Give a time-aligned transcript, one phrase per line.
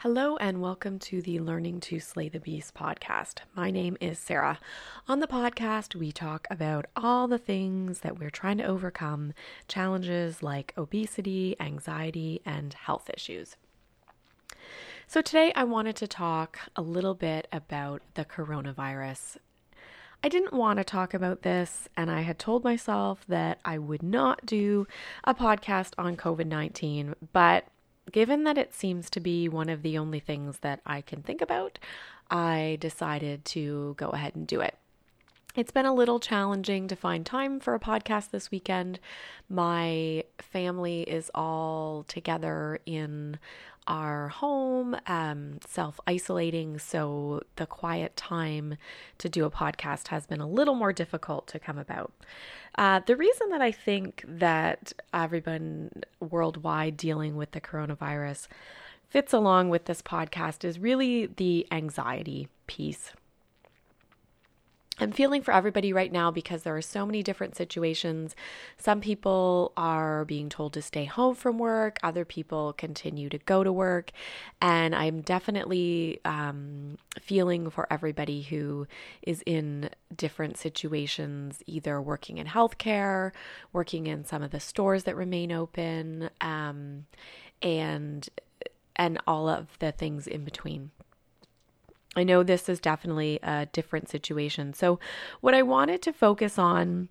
[0.00, 3.38] Hello, and welcome to the Learning to Slay the Beast podcast.
[3.54, 4.58] My name is Sarah.
[5.08, 9.32] On the podcast, we talk about all the things that we're trying to overcome
[9.68, 13.56] challenges like obesity, anxiety, and health issues.
[15.06, 19.38] So, today I wanted to talk a little bit about the coronavirus.
[20.22, 24.02] I didn't want to talk about this, and I had told myself that I would
[24.02, 24.86] not do
[25.24, 27.64] a podcast on COVID 19, but
[28.12, 31.40] given that it seems to be one of the only things that I can think
[31.40, 31.78] about,
[32.30, 34.76] I decided to go ahead and do it.
[35.54, 39.00] It's been a little challenging to find time for a podcast this weekend.
[39.48, 43.38] My family is all together in
[43.86, 46.78] our home, um, self isolating.
[46.78, 48.76] So the quiet time
[49.18, 52.12] to do a podcast has been a little more difficult to come about.
[52.76, 58.48] Uh, the reason that I think that everyone worldwide dealing with the coronavirus
[59.08, 63.12] fits along with this podcast is really the anxiety piece.
[64.98, 68.34] I'm feeling for everybody right now because there are so many different situations.
[68.78, 73.62] Some people are being told to stay home from work, other people continue to go
[73.62, 74.10] to work.
[74.60, 78.86] And I'm definitely um, feeling for everybody who
[79.20, 83.32] is in different situations, either working in healthcare,
[83.74, 87.06] working in some of the stores that remain open, um,
[87.60, 88.28] and
[88.98, 90.90] and all of the things in between.
[92.16, 94.72] I know this is definitely a different situation.
[94.72, 94.98] So,
[95.42, 97.10] what I wanted to focus on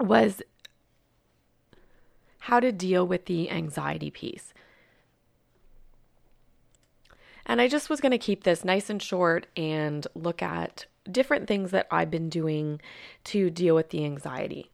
[0.00, 0.42] was
[2.40, 4.52] how to deal with the anxiety piece.
[7.46, 11.46] And I just was going to keep this nice and short and look at different
[11.46, 12.80] things that I've been doing
[13.24, 14.70] to deal with the anxiety.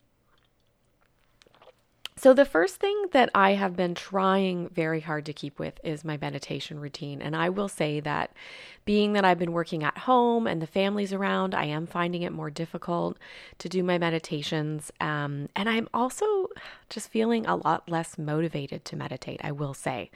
[2.23, 6.05] So, the first thing that I have been trying very hard to keep with is
[6.05, 7.23] my meditation routine.
[7.23, 8.35] And I will say that
[8.85, 12.33] being that I've been working at home and the family's around, I am finding it
[12.33, 13.17] more difficult
[13.57, 14.93] to do my meditations.
[15.01, 16.40] Um, and I'm also
[16.89, 20.11] just feeling a lot less motivated to meditate, I will say.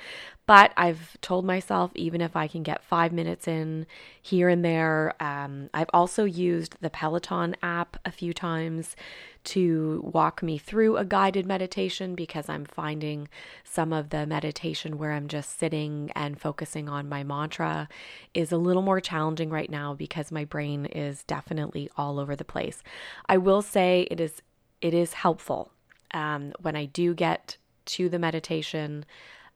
[0.47, 3.87] But I've told myself, even if I can get five minutes in
[4.21, 8.97] here and there, um, I've also used the Peloton app a few times
[9.45, 13.28] to walk me through a guided meditation because I'm finding
[13.62, 17.89] some of the meditation where I'm just sitting and focusing on my mantra
[18.33, 22.45] is a little more challenging right now because my brain is definitely all over the
[22.45, 22.83] place.
[23.28, 24.43] I will say it is
[24.81, 25.71] it is helpful
[26.14, 29.04] um, when I do get to the meditation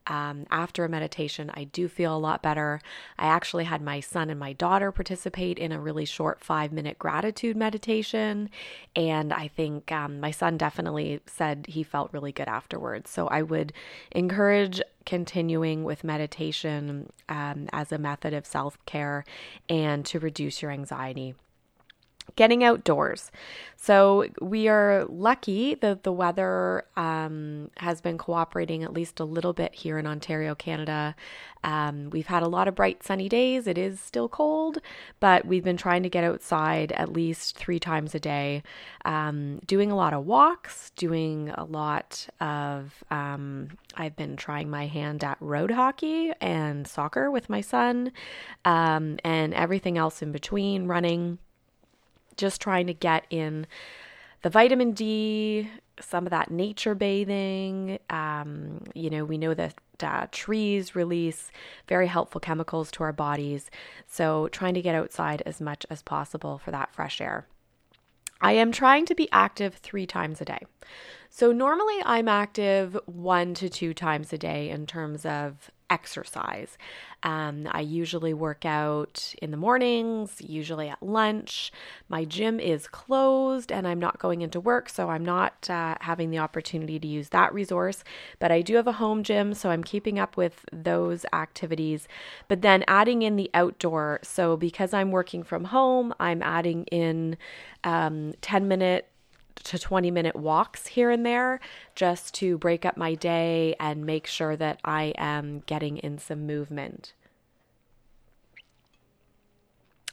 [0.07, 2.81] um, after a meditation, I do feel a lot better.
[3.19, 6.97] I actually had my son and my daughter participate in a really short five minute
[6.97, 8.49] gratitude meditation.
[8.95, 13.11] And I think um, my son definitely said he felt really good afterwards.
[13.11, 13.71] So I would
[14.11, 19.25] encourage continuing with meditation um, as a method of self care
[19.69, 21.35] and to reduce your anxiety
[22.35, 23.31] getting outdoors.
[23.81, 29.53] So we are lucky that the weather um, has been cooperating at least a little
[29.53, 31.15] bit here in Ontario, Canada.
[31.63, 33.67] Um, we've had a lot of bright sunny days.
[33.67, 34.79] It is still cold,
[35.19, 38.63] but we've been trying to get outside at least three times a day,
[39.05, 43.03] um, doing a lot of walks, doing a lot of.
[43.09, 48.11] Um, I've been trying my hand at road hockey and soccer with my son,
[48.65, 51.39] um, and everything else in between, running
[52.39, 53.67] just trying to get in
[54.41, 55.69] the vitamin D,
[55.99, 57.99] some of that nature bathing.
[58.09, 61.51] Um, you know, we know that uh, trees release
[61.87, 63.69] very helpful chemicals to our bodies.
[64.07, 67.45] So, trying to get outside as much as possible for that fresh air.
[68.41, 70.59] I am trying to be active three times a day.
[71.29, 76.77] So, normally I'm active one to two times a day in terms of exercise.
[77.23, 81.71] Um, I usually work out in the mornings, usually at lunch.
[82.07, 86.29] My gym is closed and I'm not going into work, so I'm not uh, having
[86.29, 88.03] the opportunity to use that resource.
[88.39, 92.07] But I do have a home gym, so I'm keeping up with those activities.
[92.47, 94.19] But then adding in the outdoor.
[94.23, 97.37] So because I'm working from home, I'm adding in
[97.83, 99.08] um, 10 minute
[99.63, 101.59] to 20 minute walks here and there
[101.95, 106.45] just to break up my day and make sure that I am getting in some
[106.45, 107.13] movement.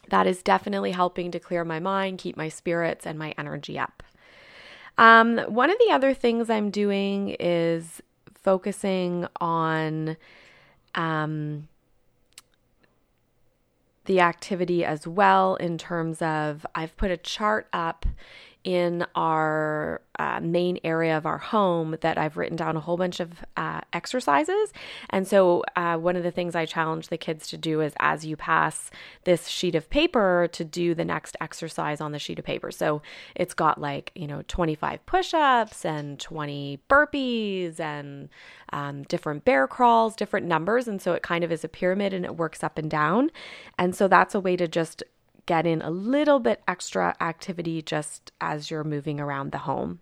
[0.09, 4.03] That is definitely helping to clear my mind, keep my spirits and my energy up.
[4.97, 8.01] Um, one of the other things I'm doing is
[8.33, 10.17] focusing on
[10.95, 11.67] um,
[14.05, 18.05] the activity as well in terms of I've put a chart up
[18.67, 23.21] in our uh, main area of our home that I've written down a whole bunch
[23.21, 24.73] of uh, exercises.
[25.09, 28.25] And so, uh, one of the things I challenge the kids to do is as
[28.25, 28.91] you pass
[29.23, 32.69] this sheet of paper, to do the next exercise on the sheet of paper.
[32.69, 33.01] So,
[33.35, 38.27] it's got like, you know, 25 push ups and 20 burpees and
[38.73, 40.89] um, different bear crawls, different numbers.
[40.89, 43.31] And so, it kind of is a pyramid and it works up and down.
[43.79, 45.03] And so, that's a way to just
[45.47, 49.99] get in a little bit extra activity just as you're moving around the home.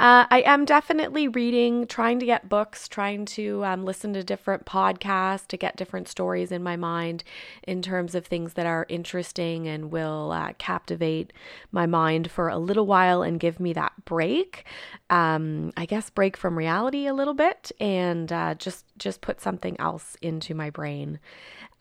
[0.00, 4.64] Uh, I am definitely reading, trying to get books, trying to um, listen to different
[4.64, 7.24] podcasts to get different stories in my mind
[7.64, 11.32] in terms of things that are interesting and will uh, captivate
[11.72, 14.64] my mind for a little while and give me that break.
[15.10, 19.74] Um, I guess break from reality a little bit and uh, just just put something
[19.80, 21.18] else into my brain.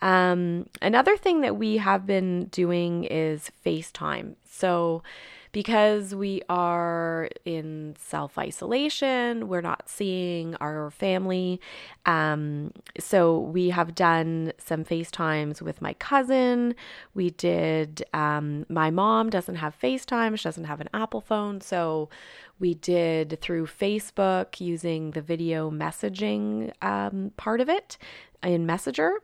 [0.01, 4.35] Um, another thing that we have been doing is FaceTime.
[4.49, 5.03] So,
[5.53, 11.59] because we are in self isolation, we're not seeing our family.
[12.05, 16.75] Um, so, we have done some FaceTimes with my cousin.
[17.15, 21.61] We did, um, my mom doesn't have FaceTime, she doesn't have an Apple phone.
[21.61, 22.09] So,
[22.59, 27.97] we did through Facebook using the video messaging um, part of it
[28.43, 29.21] in Messenger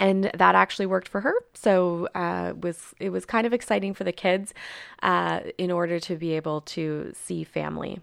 [0.00, 1.34] and that actually worked for her.
[1.54, 4.52] So uh, was it was kind of exciting for the kids
[5.02, 8.00] uh, in order to be able to see family.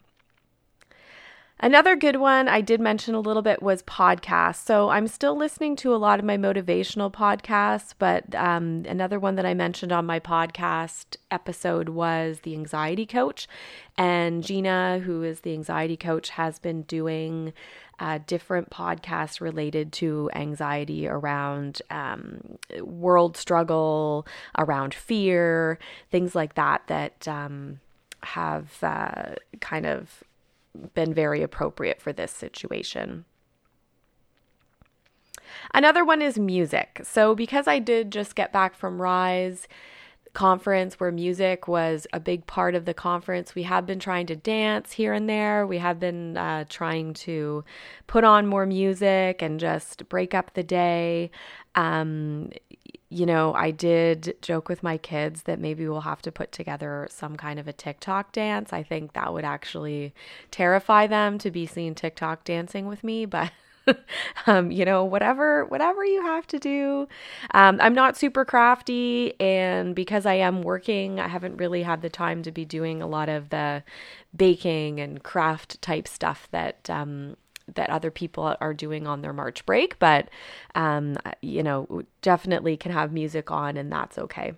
[1.59, 4.63] Another good one I did mention a little bit was podcasts.
[4.63, 9.37] So I'm still listening to a lot of my motivational podcasts, but um, another one
[9.37, 13.47] that I mentioned on my podcast episode was the anxiety coach.
[13.97, 17.53] And Gina, who is the anxiety coach, has been doing
[17.99, 24.27] uh, different podcasts related to anxiety around um, world struggle,
[24.57, 25.79] around fear,
[26.11, 27.79] things like that, that um,
[28.23, 30.23] have uh, kind of
[30.93, 33.25] been very appropriate for this situation.
[35.73, 37.01] Another one is music.
[37.03, 39.67] So, because I did just get back from Rise
[40.37, 44.35] conference where music was a big part of the conference, we have been trying to
[44.35, 45.65] dance here and there.
[45.65, 47.65] We have been uh, trying to
[48.05, 51.31] put on more music and just break up the day.
[51.73, 52.51] Um,
[53.09, 57.07] you know, I did joke with my kids that maybe we'll have to put together
[57.09, 58.71] some kind of a TikTok dance.
[58.71, 60.13] I think that would actually
[60.51, 63.51] terrify them to be seen TikTok dancing with me, but
[64.47, 67.07] um, you know, whatever whatever you have to do.
[67.51, 72.09] Um, I'm not super crafty, and because I am working, I haven't really had the
[72.09, 73.83] time to be doing a lot of the
[74.35, 77.37] baking and craft type stuff that um,
[77.75, 80.29] that other people are doing on their March break, but
[80.75, 84.53] um, you know, definitely can have music on, and that's okay.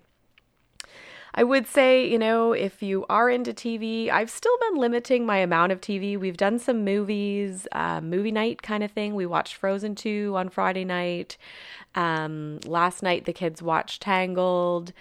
[1.34, 5.36] I would say, you know, if you are into TV, I've still been limiting my
[5.38, 6.18] amount of TV.
[6.18, 9.14] We've done some movies, uh, movie night kind of thing.
[9.14, 11.36] We watched Frozen 2 on Friday night.
[11.94, 14.92] Um, last night, the kids watched Tangled.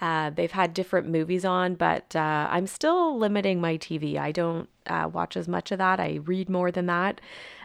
[0.00, 4.16] Uh, they've had different movies on, but uh, I'm still limiting my TV.
[4.16, 5.98] I don't uh, watch as much of that.
[5.98, 7.20] I read more than that.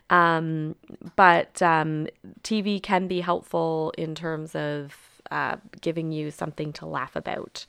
[0.10, 0.75] Um,
[1.16, 2.08] but um,
[2.42, 7.66] TV can be helpful in terms of uh, giving you something to laugh about.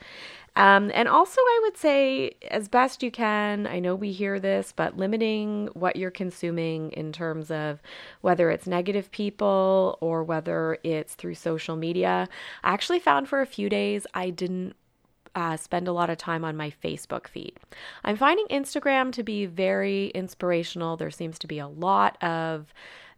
[0.56, 4.73] Um, and also, I would say, as best you can, I know we hear this,
[4.75, 7.83] but limiting what you're consuming in terms of
[8.21, 12.29] whether it's negative people or whether it's through social media.
[12.63, 14.77] I actually found for a few days I didn't
[15.34, 17.58] uh, spend a lot of time on my Facebook feed.
[18.05, 20.96] I'm finding Instagram to be very inspirational.
[20.96, 22.73] There seems to be a lot of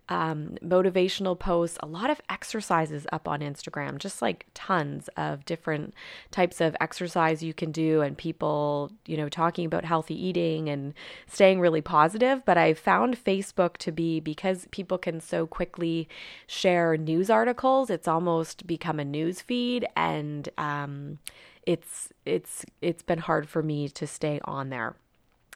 [0.09, 5.95] um, motivational posts, a lot of exercises up on Instagram, just like tons of different
[6.31, 10.95] types of exercise you can do, and people, you know, talking about healthy eating and
[11.27, 12.45] staying really positive.
[12.45, 16.09] But I found Facebook to be because people can so quickly
[16.47, 21.19] share news articles, it's almost become a news feed, and um,
[21.67, 24.95] it's it's it's been hard for me to stay on there.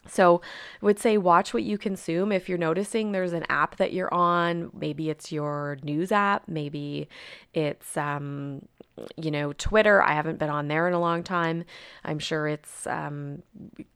[0.07, 0.41] So,
[0.83, 2.33] I would say watch what you consume.
[2.33, 7.09] If you're noticing there's an app that you're on, maybe it's your news app, maybe
[7.55, 8.63] it's um
[9.17, 10.03] you know, Twitter.
[10.03, 11.65] I haven't been on there in a long time.
[12.05, 13.43] I'm sure it's um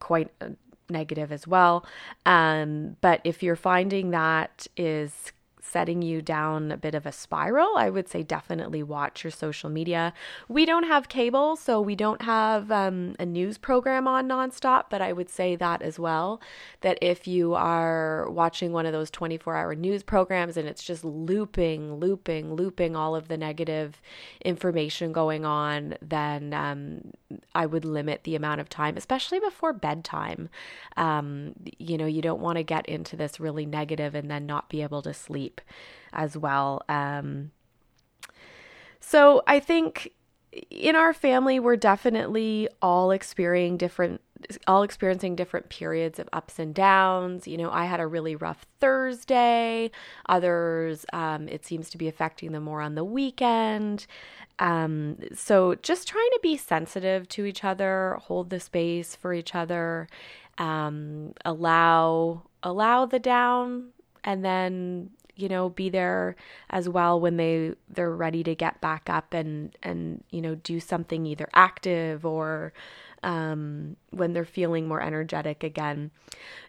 [0.01, 0.29] quite
[0.91, 1.87] negative as well.
[2.27, 5.33] Um but if you're finding that is
[5.65, 9.71] setting you down a bit of a spiral, I would say definitely watch your social
[9.71, 10.13] media.
[10.49, 15.01] We don't have cable, so we don't have um, a news program on nonstop, but
[15.01, 16.41] I would say that as well.
[16.83, 21.05] That if you are watching one of those 24 hour news programs and it's just
[21.05, 24.01] looping, looping, looping all of the negative
[24.45, 27.13] information going on, then um,
[27.55, 30.51] I would limit the amount of time, especially before bedtime.
[30.97, 34.69] Um, you know, you don't want to get into this really negative and then not
[34.69, 35.54] be able to sleep
[36.13, 36.83] as well.
[36.89, 37.51] Um,
[39.01, 40.13] so I think
[40.71, 44.21] in our family, we're definitely all experiencing different
[44.67, 47.47] all experiencing different periods of ups and downs.
[47.49, 49.91] You know, I had a really rough Thursday.
[50.29, 54.07] Others, um, it seems to be affecting them more on the weekend.
[54.59, 59.55] Um, so just trying to be sensitive to each other, hold the space for each
[59.55, 60.09] other,
[60.59, 63.91] um, allow allow the down,
[64.23, 66.37] and then you know be there
[66.71, 70.81] as well when they they're ready to get back up and and you know do
[70.81, 72.73] something either active or
[73.25, 76.11] um, when they're feeling more energetic again.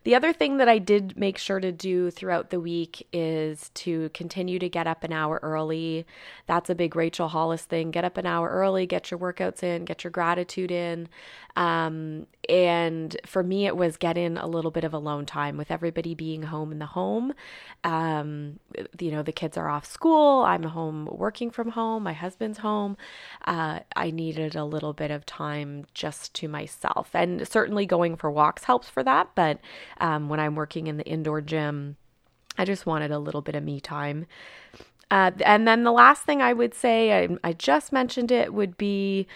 [0.03, 4.09] The other thing that I did make sure to do throughout the week is to
[4.09, 6.05] continue to get up an hour early.
[6.47, 7.91] That's a big Rachel Hollis thing.
[7.91, 11.09] Get up an hour early, get your workouts in, get your gratitude in.
[11.55, 15.71] Um, and for me, it was get in a little bit of alone time with
[15.71, 17.33] everybody being home in the home.
[17.83, 18.59] Um,
[19.00, 20.43] you know, the kids are off school.
[20.43, 22.03] I'm home working from home.
[22.03, 22.97] My husband's home.
[23.45, 27.09] Uh, I needed a little bit of time just to myself.
[27.13, 29.29] And certainly going for walks helps for that.
[29.35, 29.59] But
[29.99, 31.97] um, when I'm working in the indoor gym,
[32.57, 34.25] I just wanted a little bit of me time.
[35.11, 38.77] Uh, and then the last thing I would say, I, I just mentioned it, would
[38.77, 39.27] be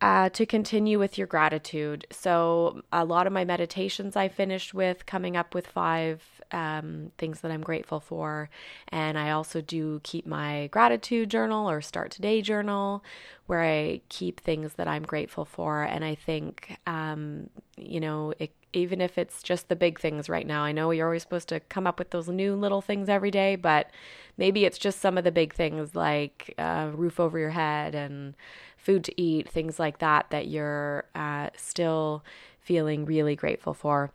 [0.00, 2.06] uh, to continue with your gratitude.
[2.10, 7.40] So, a lot of my meditations I finished with coming up with five um, things
[7.40, 8.48] that I'm grateful for.
[8.88, 13.04] And I also do keep my gratitude journal or start today journal
[13.46, 15.82] where I keep things that I'm grateful for.
[15.82, 20.46] And I think, um, you know, it, even if it's just the big things right
[20.46, 23.30] now, I know you're always supposed to come up with those new little things every
[23.30, 23.90] day, but
[24.36, 28.34] maybe it's just some of the big things like uh, roof over your head and
[28.76, 32.24] food to eat, things like that, that you're uh, still
[32.60, 34.10] feeling really grateful for.